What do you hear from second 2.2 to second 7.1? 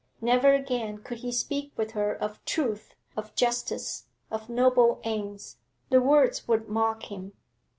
truth, of justice, of noble aims; the words would mock